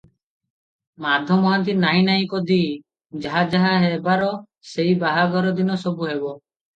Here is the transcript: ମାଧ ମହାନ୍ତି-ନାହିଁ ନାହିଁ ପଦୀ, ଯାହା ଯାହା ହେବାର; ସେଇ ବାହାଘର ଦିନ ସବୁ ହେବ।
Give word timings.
ମାଧ 1.05 1.35
ମହାନ୍ତି-ନାହିଁ 1.41 2.05
ନାହିଁ 2.07 2.23
ପଦୀ, 2.31 2.57
ଯାହା 3.25 3.43
ଯାହା 3.51 3.73
ହେବାର; 3.83 4.31
ସେଇ 4.71 4.97
ବାହାଘର 5.05 5.53
ଦିନ 5.61 5.77
ସବୁ 5.83 6.09
ହେବ। 6.13 6.33